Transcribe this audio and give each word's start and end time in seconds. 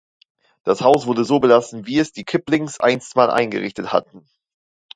Das 0.63 0.81
Haus 0.81 1.05
wurde 1.05 1.23
so 1.23 1.39
belassen, 1.39 1.85
wie 1.85 1.99
es 1.99 2.11
die 2.11 2.23
Kiplings 2.23 2.79
einstmals 2.79 3.33
eingerichtet 3.33 3.93
hatten. 3.93 4.27